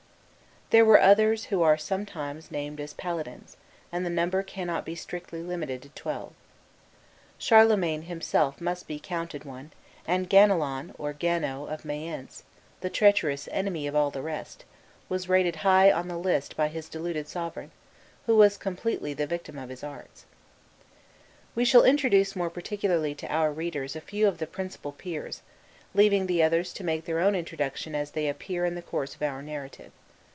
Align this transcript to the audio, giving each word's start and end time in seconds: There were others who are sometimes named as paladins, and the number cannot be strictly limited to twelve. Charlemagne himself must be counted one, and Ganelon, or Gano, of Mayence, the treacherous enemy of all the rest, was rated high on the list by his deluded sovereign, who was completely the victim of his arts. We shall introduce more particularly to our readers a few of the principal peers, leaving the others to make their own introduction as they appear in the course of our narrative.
There 0.71 0.85
were 0.85 1.01
others 1.01 1.47
who 1.47 1.61
are 1.63 1.77
sometimes 1.77 2.49
named 2.49 2.79
as 2.79 2.93
paladins, 2.93 3.57
and 3.91 4.05
the 4.05 4.09
number 4.09 4.41
cannot 4.41 4.85
be 4.85 4.95
strictly 4.95 5.43
limited 5.43 5.81
to 5.81 5.89
twelve. 5.89 6.31
Charlemagne 7.37 8.03
himself 8.03 8.61
must 8.61 8.87
be 8.87 8.97
counted 8.97 9.43
one, 9.43 9.71
and 10.07 10.29
Ganelon, 10.29 10.95
or 10.97 11.11
Gano, 11.11 11.65
of 11.67 11.83
Mayence, 11.83 12.43
the 12.79 12.89
treacherous 12.89 13.49
enemy 13.51 13.85
of 13.85 13.97
all 13.97 14.11
the 14.11 14.21
rest, 14.21 14.63
was 15.09 15.27
rated 15.27 15.57
high 15.57 15.91
on 15.91 16.07
the 16.07 16.17
list 16.17 16.55
by 16.55 16.69
his 16.69 16.87
deluded 16.87 17.27
sovereign, 17.27 17.71
who 18.25 18.37
was 18.37 18.55
completely 18.55 19.13
the 19.13 19.27
victim 19.27 19.59
of 19.59 19.67
his 19.67 19.83
arts. 19.83 20.23
We 21.53 21.65
shall 21.65 21.83
introduce 21.83 22.33
more 22.33 22.49
particularly 22.49 23.13
to 23.15 23.27
our 23.27 23.51
readers 23.51 23.97
a 23.97 23.99
few 23.99 24.25
of 24.25 24.37
the 24.37 24.47
principal 24.47 24.93
peers, 24.93 25.41
leaving 25.93 26.27
the 26.27 26.41
others 26.41 26.71
to 26.75 26.85
make 26.85 27.03
their 27.03 27.19
own 27.19 27.35
introduction 27.35 27.93
as 27.93 28.11
they 28.11 28.29
appear 28.29 28.63
in 28.63 28.75
the 28.75 28.81
course 28.81 29.15
of 29.15 29.21
our 29.21 29.41
narrative. 29.41 29.91